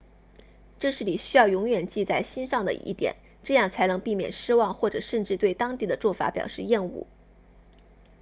[0.79, 7.05] 这是你需要永远记在心上的一点这样才能避免失望或者甚至对当地的做法表示厌恶